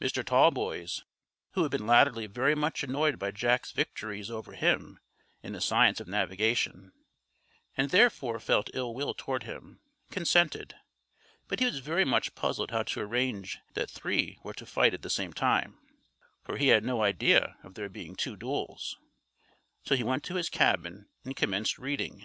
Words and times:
Mr. 0.00 0.24
Tallboys, 0.24 1.02
who 1.54 1.62
had 1.64 1.72
been 1.72 1.84
latterly 1.84 2.28
very 2.28 2.54
much 2.54 2.84
annoyed 2.84 3.18
by 3.18 3.32
Jack's 3.32 3.72
victories 3.72 4.30
over 4.30 4.52
him 4.52 5.00
in 5.42 5.52
the 5.54 5.60
science 5.60 5.98
of 5.98 6.06
navigation, 6.06 6.92
and 7.76 7.90
therefore 7.90 8.38
felt 8.38 8.70
ill 8.72 8.94
will 8.94 9.14
toward 9.14 9.42
him, 9.42 9.80
consented; 10.12 10.76
but 11.48 11.58
he 11.58 11.66
was 11.66 11.80
very 11.80 12.04
much 12.04 12.36
puzzled 12.36 12.70
how 12.70 12.84
to 12.84 13.00
arrange 13.00 13.58
that 13.72 13.90
three 13.90 14.38
were 14.44 14.54
to 14.54 14.64
fight 14.64 14.94
at 14.94 15.02
the 15.02 15.10
same 15.10 15.32
time, 15.32 15.76
for 16.44 16.56
he 16.56 16.68
had 16.68 16.84
no 16.84 17.02
idea 17.02 17.56
of 17.64 17.74
there 17.74 17.88
being 17.88 18.14
two 18.14 18.36
duels; 18.36 18.96
so 19.82 19.96
he 19.96 20.04
went 20.04 20.22
to 20.22 20.36
his 20.36 20.48
cabin 20.48 21.08
and 21.24 21.34
commenced 21.34 21.78
reading. 21.80 22.24